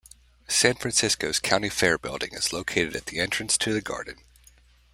[0.47, 4.15] San Francisco's County Fair Building is located at the entrance to the garden.